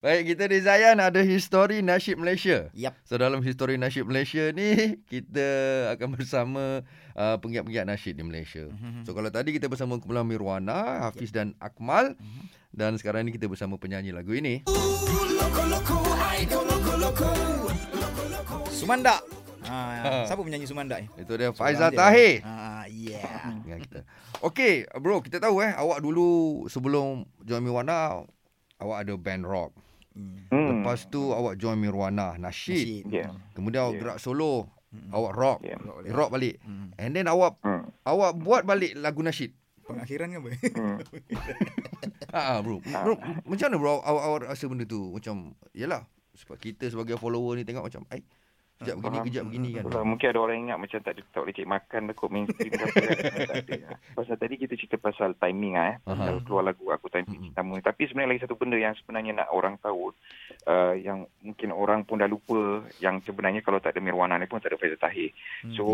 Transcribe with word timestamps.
Baik, 0.00 0.32
kita 0.32 0.48
di 0.48 0.64
Zayan 0.64 0.96
ada 0.96 1.20
histori 1.20 1.84
nasyid 1.84 2.16
Malaysia. 2.16 2.72
Yap. 2.72 2.96
So 3.04 3.20
dalam 3.20 3.44
histori 3.44 3.76
nasyid 3.76 4.08
Malaysia 4.08 4.48
ni 4.48 4.96
kita 5.12 5.44
akan 5.92 6.16
bersama 6.16 6.80
uh, 7.12 7.36
penggiat-penggiat 7.36 7.84
nasyid 7.84 8.16
di 8.16 8.24
Malaysia. 8.24 8.64
Mhm. 8.64 9.04
So 9.04 9.12
kalau 9.12 9.28
tadi 9.28 9.52
kita 9.52 9.68
bersama 9.68 10.00
kumpulan 10.00 10.24
Mirwana, 10.24 11.04
Hafiz 11.04 11.28
dan 11.28 11.52
Akmal 11.60 12.16
Mhm. 12.16 12.42
dan 12.72 12.96
sekarang 12.96 13.28
ni 13.28 13.36
kita 13.36 13.44
bersama 13.44 13.76
penyanyi 13.76 14.16
lagu 14.16 14.32
ini. 14.32 14.64
Sumanda. 18.72 19.20
Ha. 19.68 19.76
Ha, 20.00 20.10
siapa 20.24 20.40
penyanyi 20.40 20.64
Sumanda 20.64 20.96
ni? 20.96 21.12
Itu 21.20 21.36
dia 21.36 21.52
Faizal. 21.52 21.92
Tahir. 21.92 22.40
Ha, 22.40 22.88
yeah. 22.88 23.52
dengan 23.60 23.84
kita. 23.84 24.00
Okey, 24.40 24.88
bro, 24.96 25.20
kita 25.20 25.44
tahu 25.44 25.60
eh 25.60 25.76
awak 25.76 26.00
dulu 26.00 26.64
sebelum 26.72 27.28
join 27.44 27.60
Mirwana 27.60 28.24
awak 28.80 29.04
ada 29.04 29.12
band 29.20 29.44
rock. 29.44 29.76
Hmm. 30.10 30.42
Hmm. 30.48 30.82
Lepas 30.82 31.06
tu 31.06 31.30
awak 31.30 31.54
join 31.54 31.76
Mirwana, 31.76 32.34
nasyid. 32.34 33.04
Nasyid. 33.04 33.04
Ya. 33.08 33.30
Kemudian 33.52 33.86
awak 33.86 33.94
Yeah. 33.94 34.02
gerak 34.02 34.18
solo, 34.18 34.66
Hmm. 34.90 35.10
awak 35.14 35.32
rock. 35.32 35.58
Ya. 35.62 35.78
Rock 36.10 36.30
balik. 36.30 36.58
Hmm. 36.60 36.90
And 36.96 37.14
then 37.14 37.26
awak 37.26 37.54
Hmm. 37.60 37.86
awak 38.02 38.34
buat 38.36 38.62
balik 38.64 38.98
lagu 38.98 39.22
nasyid. 39.22 39.54
Pengakhiran 39.82 40.30
ke 40.30 40.38
apa? 40.38 40.50
Hmm. 40.70 40.98
Ha 42.30 42.40
ah, 42.50 42.58
bro. 42.60 42.78
bro. 42.78 43.14
Macam 43.44 43.66
mana 43.66 43.76
bro 43.76 43.94
awak, 44.00 44.22
awak 44.24 44.38
rasa 44.46 44.64
benda 44.66 44.82
tu? 44.82 45.10
Macam 45.10 45.54
yalah 45.70 46.06
sebab 46.34 46.56
kita 46.56 46.86
sebagai 46.86 47.14
follower 47.14 47.54
ni 47.54 47.62
tengok 47.62 47.86
macam 47.86 48.02
ai 48.08 48.22
kejap 48.80 48.94
begini 48.96 49.12
Faham. 49.14 49.26
kejap 49.28 49.44
begini 49.44 49.68
kan. 49.70 49.82
Betul, 49.84 50.02
mungkin 50.04 50.26
ada 50.26 50.40
orang 50.40 50.58
ingat 50.58 50.78
macam 50.80 50.98
tak, 51.00 51.12
tak 51.20 51.40
boleh 51.40 51.54
cek 51.54 51.68
makan 51.68 52.00
takut 52.08 52.28
mainstream 52.28 52.72
ke 52.72 52.80
apa 52.80 52.96
kan. 52.96 53.16
tak 53.20 53.56
ada. 53.60 53.76
Pasal 54.16 54.36
tadi 54.36 54.54
kita 54.56 54.74
cerita 54.74 54.96
pasal 54.96 55.30
timing 55.36 55.74
ah 55.76 55.86
eh. 55.86 55.96
Pasal 56.00 56.34
keluar 56.42 56.64
lagu 56.64 56.84
aku 56.88 57.06
time 57.06 57.24
Mm-mm. 57.24 57.44
cintamu 57.46 57.76
ni. 57.76 57.82
Tapi 57.82 58.02
sebenarnya 58.04 58.30
lagi 58.32 58.42
satu 58.42 58.56
benda 58.56 58.76
yang 58.76 58.94
sebenarnya 58.96 59.32
nak 59.36 59.48
orang 59.50 59.74
tahu 59.78 60.12
uh, 60.66 60.94
yang 60.96 61.24
mungkin 61.40 61.68
orang 61.70 62.00
pun 62.02 62.18
dah 62.18 62.26
lupa 62.26 62.80
yang 62.98 63.20
sebenarnya 63.20 63.60
kalau 63.60 63.78
tak 63.78 63.94
ada 63.94 64.00
Mirwana 64.00 64.36
ni 64.36 64.44
pun 64.44 64.58
tak 64.58 64.72
ada 64.72 64.78
Faizal 64.78 64.96
Tahir. 64.96 65.30
So 65.74 65.84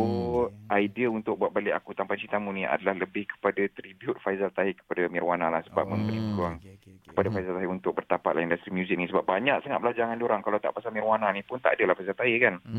idea 0.68 1.08
untuk 1.08 1.36
buat 1.36 1.50
balik 1.50 1.72
aku 1.72 1.92
tanpa 1.92 2.14
cintamu 2.14 2.50
ni 2.50 2.62
adalah 2.62 2.96
lebih 2.96 3.26
kepada 3.28 3.62
tribute 3.68 4.18
Faizal 4.18 4.50
Tahir 4.50 4.74
kepada 4.74 5.06
Mirwana 5.06 5.48
lah 5.48 5.62
sebab 5.62 5.78
Oh. 5.78 5.94
memberi 5.94 6.18
peluang 6.18 6.54
Okay, 6.56 6.74
okay, 6.76 6.92
okay. 6.94 7.08
kepada 7.08 7.28
Faizal 7.30 7.54
Tahir 7.54 7.70
untuk 7.70 7.92
bertapak 7.94 8.30
dalam 8.32 8.44
industri 8.44 8.70
muzik 8.70 8.94
ni 8.94 9.06
sebab 9.06 9.22
banyak 9.22 9.56
sangat 9.60 9.78
belajar 9.78 10.02
dengan 10.04 10.24
orang 10.24 10.40
kalau 10.40 10.58
tak 10.58 10.72
pasal 10.72 10.90
Mirwana 10.90 11.30
ni 11.30 11.40
pun 11.40 11.56
tak 11.56 11.78
adalah 11.78 11.94
Faizal 11.94 12.12
Tahir 12.12 12.38
kan. 12.38 12.54
Hmm. 12.60 12.75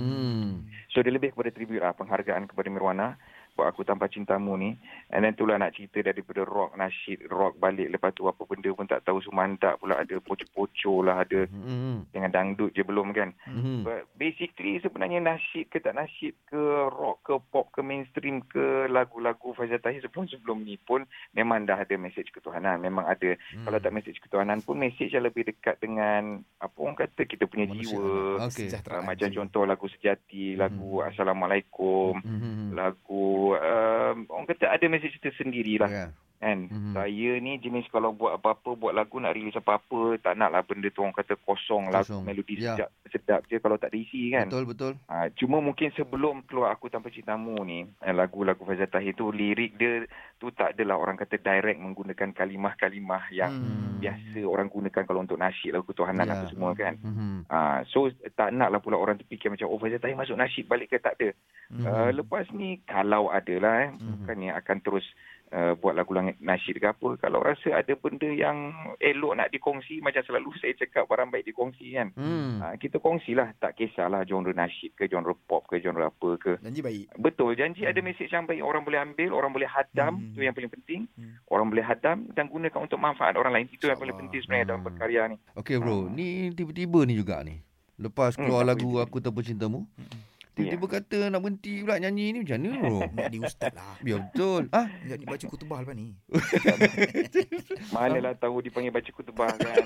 So 0.91 1.03
dia 1.03 1.13
lebih 1.13 1.35
kepada 1.35 1.53
tribute 1.53 1.83
lah 1.83 1.93
penghargaan 1.93 2.49
kepada 2.49 2.67
Mirwana 2.73 3.17
aku 3.59 3.81
tanpa 3.81 4.05
cintamu 4.05 4.53
ni 4.53 4.77
and 5.09 5.21
then 5.21 5.31
itulah 5.31 5.55
nak 5.55 5.71
cerita 5.71 6.03
daripada 6.03 6.43
rock 6.43 6.73
nasyid 6.73 7.25
rock 7.27 7.55
balik 7.55 7.87
lepas 7.87 8.11
tu 8.11 8.25
apa 8.25 8.43
benda 8.43 8.69
pun 8.69 8.85
tak 8.85 9.01
tahu 9.01 9.17
sumandak 9.19 9.77
pula 9.77 9.97
ada 9.97 10.19
poco-poco 10.19 11.01
lah 11.01 11.21
ada 11.21 11.47
Hmm. 11.47 12.05
dengan 12.07 12.29
dangdut 12.29 12.71
je 12.71 12.81
belum 12.81 13.11
kan 13.11 13.31
Hmm. 13.43 13.81
But 13.81 14.09
basically 14.13 14.77
sebenarnya 14.77 15.17
nasyid 15.19 15.69
ke 15.69 15.79
tak 15.79 15.93
nasyid 15.93 16.35
ke 16.45 16.59
rock 16.87 17.23
ke 17.23 17.33
pop 17.47 17.69
ke 17.69 17.79
mainstream 17.79 18.43
ke 18.43 18.59
lagu-lagu 18.87 19.53
Faizal 19.53 19.79
Tahir 19.79 20.01
sebelum-sebelum 20.01 20.61
ni 20.61 20.75
pun 20.75 21.05
memang 21.31 21.63
dah 21.63 21.77
ada 21.77 21.95
mesej 21.95 22.27
ketuhanan 22.29 22.77
memang 22.77 23.05
ada 23.05 23.33
Hmm. 23.47 23.63
kalau 23.63 23.77
tak 23.77 23.93
mesej 23.93 24.17
ketuhanan 24.17 24.59
pun 24.59 24.75
mesej 24.75 25.07
yang 25.07 25.23
lebih 25.23 25.45
dekat 25.45 25.77
dengan 25.77 26.41
apa 26.57 26.75
orang 26.77 26.97
kata 26.97 27.23
kita 27.23 27.45
punya 27.45 27.65
Manusia. 27.65 27.93
jiwa 27.93 28.43
Okey. 28.43 28.67
Uh, 28.83 29.01
macam 29.01 29.29
contoh 29.29 29.63
lagu 29.63 29.85
sejati, 29.87 30.55
lagu 30.55 30.99
Assalamualaikum, 30.99 32.17
Hmm. 32.17 32.73
lagu 32.73 33.46
um, 33.55 34.17
orang 34.27 34.47
kata 34.51 34.67
ada 34.67 34.85
mesej 34.91 35.15
tersendiri 35.21 35.79
lah 35.79 35.87
Ya. 35.87 36.07
Kan. 36.37 36.65
Mhm. 36.65 36.93
Saya 36.93 37.31
ni 37.37 37.57
jenis 37.57 37.85
kalau 37.87 38.11
buat 38.11 38.35
apa-apa, 38.35 38.73
buat 38.73 38.91
lagu 38.91 39.17
nak 39.17 39.33
release 39.33 39.55
apa-apa, 39.55 40.17
tak 40.17 40.33
nak 40.33 40.49
lah 40.49 40.61
benda 40.61 40.87
tu 40.87 41.01
orang 41.01 41.11
kata 41.11 41.35
kosong, 41.39 41.87
lagu 41.87 42.07
Kosong. 42.07 42.23
melodi 42.23 42.55
Ya. 42.57 42.73
sedap, 42.73 42.89
sedap 43.07 43.41
je 43.45 43.57
kalau 43.57 43.75
tak 43.75 43.89
ada 43.89 43.97
isi 43.97 44.29
kan. 44.29 44.47
Betul 44.47 44.65
betul. 44.65 44.93
Ha, 45.05 45.29
cuma 45.33 45.57
mungkin 45.57 45.89
sebelum 45.91 46.41
keluar 46.43 46.71
Aku 46.71 46.87
Tanpa 46.87 47.07
Cintamu 47.07 47.57
ni, 47.61 47.83
eh, 47.83 48.11
lagu-lagu 48.11 48.61
Faizal 48.61 48.87
Tahir 48.87 49.13
tu, 49.13 49.29
lirik 49.29 49.75
dia 49.75 50.05
tu 50.35 50.49
tak 50.49 50.73
adalah 50.73 50.95
orang 50.95 51.15
kata 51.15 51.35
direct 51.35 51.77
menggunakan 51.77 52.29
kalimah-kalimah 52.31 53.29
yang 53.31 53.49
Hmm. 53.49 53.97
biasa 53.97 54.39
orang 54.43 54.67
gunakan 54.67 55.03
kalau 55.03 55.19
untuk 55.19 55.35
nasyid 55.35 55.73
lagu 55.73 55.85
ketuhanan 55.85 56.23
Ya. 56.23 56.33
apa 56.35 56.45
semua 56.47 56.71
kan. 56.71 56.93
Hmm. 56.97 57.41
Ah, 57.47 57.81
so 57.85 58.05
tak 58.31 58.51
naklah 58.51 58.77
pula 58.77 58.95
orang 58.95 59.17
tu 59.17 59.25
fikir 59.25 59.49
macam 59.49 59.65
oh 59.65 59.77
Faizal 59.77 59.97
Tahir 59.97 60.13
masuk 60.13 60.35
nasyid 60.35 60.65
balik 60.65 60.89
ke 60.89 60.97
tak 60.97 61.17
ada. 61.17 61.33
Hmm. 61.67 61.83
Uh, 61.83 62.09
lepas 62.13 62.47
ni 62.51 62.79
kalau 62.81 63.27
ada 63.27 63.55
lah 63.57 63.75
eh, 63.83 63.89
Mhm. 63.91 64.07
bukannya 64.13 64.51
akan 64.55 64.77
terus 64.79 65.03
uh, 65.51 65.73
buat 65.75 65.93
lagu 65.93 66.11
nasyid 66.17 66.77
ke 66.77 66.87
apa. 66.87 67.15
Kalau 67.17 67.39
rasa 67.39 67.75
ada 67.75 67.93
benda 67.93 68.27
yang 68.27 68.73
elok 68.97 69.33
nak 69.35 69.49
dikongsi 69.49 69.99
macam 69.99 70.23
selalu 70.23 70.51
saya 70.59 70.73
cakap 70.75 71.07
barang 71.07 71.29
baik 71.29 71.47
dikongsi 71.47 71.95
kan. 71.95 72.11
Hmm. 72.15 72.59
Uh, 72.59 72.75
kita 72.75 72.97
kongsilah 72.97 73.53
tak 73.57 73.75
kisahlah 73.75 74.23
genre 74.23 74.51
nasyid 74.51 74.93
ke 74.93 75.07
genre 75.07 75.35
pop 75.47 75.67
ke 75.67 75.79
genre 75.79 76.07
apa 76.07 76.29
ke. 76.37 76.53
Janji 76.59 76.81
baik. 76.81 77.05
Betul 77.17 77.55
janji 77.55 77.83
ada 77.83 77.97
Hmm. 77.97 78.07
mesej 78.07 78.29
yang 78.29 78.45
baik 78.45 78.63
orang 78.63 78.83
boleh 78.83 78.99
ambil, 78.99 79.29
orang 79.33 79.51
boleh 79.51 79.69
hadam, 79.69 80.13
Hmm. 80.19 80.33
tu 80.33 80.39
yang 80.41 80.55
paling 80.55 80.71
penting. 80.71 81.01
Hmm. 81.15 81.39
Orang 81.47 81.67
boleh 81.69 81.83
hadam 81.83 82.27
dan 82.31 82.47
gunakan 82.47 82.83
untuk 82.83 82.99
manfaat 82.99 83.35
orang 83.35 83.53
lain. 83.53 83.67
Itu 83.69 83.87
yang 83.87 83.99
paling 83.99 84.15
penting 84.15 84.41
sebenarnya 84.41 84.71
dalam 84.71 84.81
Hmm. 84.83 84.89
berkarya 84.91 85.21
ni. 85.31 85.37
Okey 85.55 85.75
bro, 85.79 86.07
ni 86.07 86.51
tiba-tiba 86.51 87.03
ni 87.03 87.15
juga 87.15 87.39
ni. 87.43 87.59
Lepas 87.97 88.37
Hmm, 88.37 88.45
keluar 88.45 88.61
apa 88.61 88.77
lagu 88.77 88.89
itu? 88.93 89.01
Aku 89.01 89.17
Tanpa 89.17 89.41
Cintamu, 89.41 89.89
Hmm. 89.97 90.21
Tiba-tiba 90.57 90.85
kata 90.89 91.17
nak 91.27 91.39
berhenti 91.39 91.79
pula 91.79 91.95
nyanyi 91.97 92.25
ni 92.27 92.39
macam 92.41 92.57
mana 92.57 92.69
bro? 92.75 92.97
Nak 93.15 93.27
di 93.29 93.37
ustaz 93.39 93.71
lah. 93.71 93.93
Ya 94.01 94.17
betul. 94.17 94.61
Ah, 94.71 94.89
Jadi 95.03 95.23
baca 95.23 95.45
kutubah 95.45 95.77
lepas 95.79 95.93
ni. 95.93 96.17
Manalah 97.93 98.33
tahu 98.35 98.59
dipanggil 98.59 98.89
baca 98.89 99.09
kutubah 99.09 99.49
kan. 99.53 99.83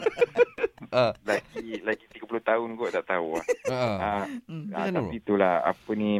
ah, 0.93 1.11
lagi 1.23 1.81
lagi 1.81 2.05
30 2.09 2.23
tahun 2.41 2.69
kot 2.73 2.89
tak 2.91 3.05
tahu 3.07 3.35
lah. 3.35 3.45
ah. 3.67 3.75
Ah, 3.75 4.23
Hmm. 4.47 4.71
ah, 4.71 4.81
Macam 4.81 4.87
mana, 4.87 4.97
tapi 5.03 5.15
itulah 5.17 5.53
apa 5.61 5.91
ni 5.93 6.11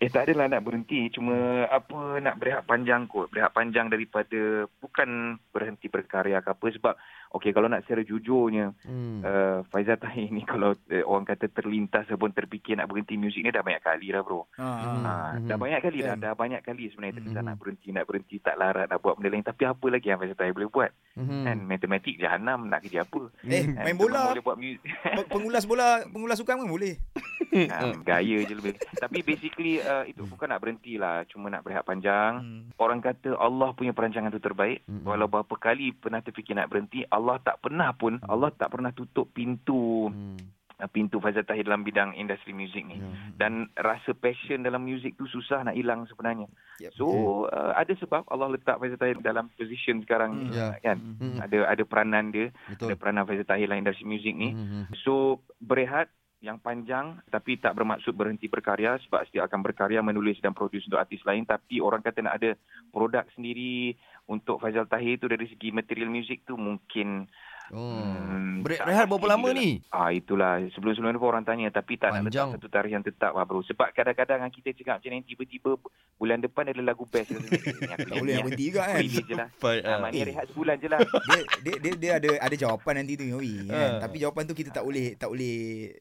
eh 0.00 0.08
tak 0.08 0.24
adalah 0.24 0.48
nak 0.48 0.64
berhenti 0.64 1.12
cuma 1.12 1.36
apa 1.66 2.16
nak 2.18 2.36
berehat 2.36 2.64
panjang 2.64 3.04
kot 3.04 3.28
berehat 3.28 3.52
panjang 3.52 3.86
daripada 3.86 4.40
bukan 4.74 5.08
berhenti 5.46 5.86
berkarya 5.86 6.40
ke 6.40 6.50
apa 6.50 6.66
sebab 6.70 6.94
okey 7.30 7.52
kalau 7.52 7.68
nak 7.68 7.84
secara 7.84 8.00
jujurnya 8.02 8.72
Hmm. 8.80 9.20
uh, 9.20 9.60
Faizal 9.68 9.96
Tahir 9.96 10.32
ni 10.32 10.40
kalau 10.42 10.72
uh, 10.72 11.04
orang 11.04 11.26
kata 11.26 11.46
terlintas 11.46 12.08
ataupun 12.08 12.32
terfikir 12.32 12.74
nak 12.74 12.88
berhenti 12.88 13.14
muzik 13.14 13.38
ni 13.38 13.50
dah 13.50 13.60
banyak 13.60 13.82
kali 13.82 14.08
dah 14.08 14.20
bro 14.20 14.48
Ha. 14.56 14.64
Hmm. 14.64 15.04
Ah, 15.04 15.30
Mhm. 15.36 15.46
dah 15.46 15.56
banyak 15.58 15.80
kali 15.80 15.98
dah 16.00 16.08
Kan. 16.10 16.18
dah 16.18 16.32
banyak 16.34 16.60
kali 16.60 16.84
sebenarnya 16.88 17.14
terlintas 17.14 17.38
Mhm. 17.38 17.46
nak 17.46 17.58
berhenti 17.58 17.88
nak 17.90 18.04
berhenti 18.04 18.36
tak 18.38 18.56
larat 18.56 18.86
nak 18.86 18.98
buat 18.98 19.14
benda 19.14 19.28
lain 19.30 19.44
tapi 19.44 19.62
apa 19.64 19.86
lagi 19.86 20.06
yang 20.06 20.18
Faizal 20.18 20.34
Tahir 20.34 20.54
boleh 20.54 20.70
buat 20.70 20.90
Hmm. 21.12 21.44
kan 21.44 21.58
matematik 21.60 22.16
jahanam 22.16 22.64
nak 22.64 22.80
kerja 22.80 23.04
apa 23.04 23.28
Eh, 23.44 23.68
Kan, 23.68 23.84
main 23.84 23.98
bola. 23.98 24.32
boleh 24.32 24.40
buat 24.40 24.56
muzik 24.56 24.80
Pe- 24.80 25.28
Pengulas 25.28 25.64
bola, 25.64 25.88
pengulas 26.06 26.38
sukan 26.38 26.56
pun 26.56 26.70
boleh. 26.70 26.96
ha, 27.70 27.94
gaya 28.00 28.38
je 28.46 28.54
lebih. 28.54 28.78
Tapi 28.96 29.26
basically 29.26 29.82
uh, 29.82 30.06
itu 30.06 30.22
bukan 30.26 30.50
nak 30.50 30.62
berhenti 30.62 30.94
lah. 30.96 31.26
Cuma 31.26 31.50
nak 31.50 31.66
berehat 31.66 31.82
panjang. 31.82 32.40
Hmm. 32.40 32.62
Orang 32.78 33.02
kata 33.02 33.34
Allah 33.36 33.74
punya 33.74 33.90
perancangan 33.90 34.30
tu 34.30 34.42
terbaik. 34.42 34.86
Walau 35.02 35.26
berapa 35.26 35.54
kali 35.58 35.90
pernah 35.96 36.22
terfikir 36.22 36.54
nak 36.54 36.70
berhenti, 36.70 37.02
Allah 37.08 37.40
tak 37.42 37.62
pernah 37.62 37.90
pun, 37.94 38.20
Allah 38.26 38.52
tak 38.54 38.70
pernah 38.70 38.94
tutup 38.94 39.30
pintu 39.34 39.80
Hmm. 40.10 40.36
uh, 40.80 40.88
pintu 40.90 41.20
Faizal 41.20 41.44
Tahir 41.44 41.64
dalam 41.64 41.84
bidang 41.84 42.16
industri 42.16 42.52
muzik 42.56 42.84
ni. 42.84 43.00
Ya. 43.00 43.08
Dan 43.36 43.68
rasa 43.76 44.16
passion 44.16 44.64
dalam 44.64 44.84
muzik 44.84 45.16
tu 45.16 45.28
susah 45.28 45.64
nak 45.64 45.76
hilang 45.76 46.04
sebenarnya. 46.08 46.48
Yep. 46.80 46.92
So 46.96 47.06
uh, 47.48 47.72
ada 47.76 47.92
sebab 47.96 48.28
Allah 48.28 48.56
letak 48.56 48.80
Faizal 48.80 49.00
Tahir 49.00 49.16
dalam 49.20 49.52
position 49.56 50.00
sekarang 50.04 50.30
ni. 50.36 50.46
Hmm. 50.50 50.56
Ya. 50.56 50.68
Kan? 50.80 50.98
Hmm. 51.20 51.38
Ada 51.40 51.58
ada 51.68 51.82
peranan 51.84 52.32
dia, 52.32 52.52
Betul. 52.70 52.92
ada 52.92 52.94
peranan 52.96 53.24
Faizal 53.28 53.48
Tahir 53.48 53.66
dalam 53.68 53.82
industri 53.84 54.06
muzik 54.08 54.34
ni. 54.36 54.48
Hmm. 54.52 54.84
So 55.04 55.44
berehat 55.60 56.08
yang 56.40 56.56
panjang 56.56 57.20
tapi 57.28 57.60
tak 57.60 57.76
bermaksud 57.76 58.16
berhenti 58.16 58.48
berkarya 58.48 58.96
sebab 59.04 59.28
dia 59.28 59.44
akan 59.44 59.60
berkarya 59.60 60.00
menulis 60.00 60.40
dan 60.40 60.56
produce 60.56 60.88
untuk 60.88 61.00
artis 61.00 61.20
lain. 61.28 61.44
Tapi 61.44 61.84
orang 61.84 62.00
kata 62.00 62.24
nak 62.24 62.40
ada 62.40 62.56
produk 62.88 63.28
sendiri 63.36 63.92
untuk 64.24 64.56
Faizal 64.56 64.88
Tahir 64.88 65.20
tu 65.20 65.28
dari 65.28 65.44
segi 65.44 65.68
material 65.68 66.08
music 66.08 66.48
tu 66.48 66.56
mungkin 66.56 67.28
Oh. 67.70 68.02
Hmm, 68.02 68.60
Ber- 68.60 68.74
tak 68.74 68.86
rehat 68.86 69.06
berapa 69.06 69.26
lama 69.28 69.48
ni? 69.50 69.78
ah 69.88 70.10
itulah 70.10 70.58
sebelum-sebelum 70.70 71.10
ni 71.10 71.18
pun 71.18 71.28
orang 71.28 71.44
tanya 71.44 71.70
tapi 71.70 71.94
tak 71.94 72.10
nak 72.10 72.26
Panjang. 72.26 72.50
letak 72.50 72.58
satu 72.58 72.68
tarikh 72.68 72.92
yang 72.92 73.02
tetap 73.02 73.30
lah 73.30 73.42
bro 73.42 73.62
sebab 73.62 73.88
kadang-kadang 73.90 74.42
kan 74.42 74.50
kita 74.50 74.74
cakap 74.74 74.98
macam 74.98 75.10
ni 75.12 75.22
tiba-tiba 75.24 75.70
bulan 76.16 76.38
depan 76.38 76.66
ada 76.66 76.82
lagu 76.82 77.06
best 77.06 77.30
Tak 78.10 78.16
boleh 78.16 78.34
nak 78.34 78.44
berhenti 78.44 78.64
juga 78.66 78.80
kan. 78.84 78.98
Release 78.98 79.22
je 79.22 79.34
lah 79.34 79.48
ah, 79.62 79.78
ah. 79.86 79.98
maknanya 80.00 80.24
rehat 80.26 80.44
sebulan 80.50 80.74
je 80.76 80.88
lah 80.88 80.98
dia, 81.28 81.40
dia 81.60 81.74
dia 81.78 81.92
dia 81.96 82.10
ada 82.16 82.30
ada 82.42 82.54
jawapan 82.56 82.92
nanti 83.00 83.12
tu 83.14 83.24
Yowi 83.24 83.54
kan. 83.64 83.72
Ah. 83.72 83.98
Tapi 84.02 84.16
jawapan 84.18 84.42
tu 84.44 84.54
kita 84.54 84.70
tak 84.70 84.82
boleh 84.82 85.14
tak 85.14 85.28
boleh 85.28 85.54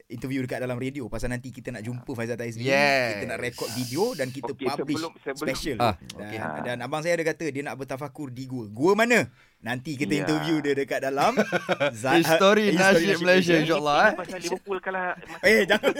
interview 0.08 0.42
dekat 0.42 0.60
dalam 0.60 0.76
radio 0.76 1.06
pasal 1.06 1.30
nanti 1.30 1.50
kita 1.50 1.70
nak 1.70 1.82
jumpa 1.82 2.12
Faizal 2.12 2.36
Tahir 2.36 2.50
sendiri. 2.50 2.72
Yes. 2.72 3.08
Kita 3.14 3.26
nak 3.28 3.40
record 3.40 3.70
video 3.72 4.04
dan 4.14 4.28
kita 4.30 4.52
Okey, 4.52 4.66
publish 4.66 4.98
sebelum- 4.98 5.16
sebelum- 5.20 5.38
special. 5.46 5.78
Ah, 5.78 5.96
dan, 5.96 6.26
okey. 6.26 6.40
dan 6.66 6.76
abang 6.82 7.02
saya 7.02 7.14
ada 7.14 7.26
kata 7.26 7.46
dia 7.48 7.62
nak 7.62 7.78
bertafakur 7.78 8.28
di 8.30 8.44
gua. 8.44 8.66
Gua 8.68 8.92
mana? 8.94 9.30
Nanti 9.60 9.92
kita 9.94 10.14
Ya. 10.14 10.24
interview 10.24 10.60
dia 10.60 10.72
dekat 10.74 11.04
dalam 11.04 11.36
Za- 11.94 12.16
History 12.16 12.72
History 12.72 12.72
Nasyid 12.72 12.80
Nasyid 13.12 13.20
Malaysia 13.20 13.56
insyaAllah 13.58 14.00
eh. 14.02 14.14
pasal 14.16 14.40
Liverpool 14.40 14.80
kalah 14.80 15.20
Eh, 15.42 15.64
jangan. 15.64 15.92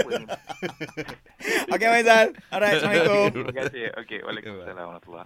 Okay 1.70 1.88
Faizal. 1.90 2.28
Alright, 2.50 2.76
Assalamualaikum. 2.80 3.28
Terima 3.32 3.54
kasih. 3.54 3.84
Okey, 3.96 4.20
Waalaikumsalam 4.22 4.76
warahmatullahi 4.82 5.24